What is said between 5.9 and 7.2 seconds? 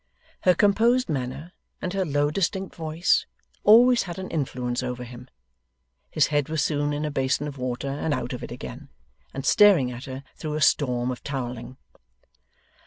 His head was soon in a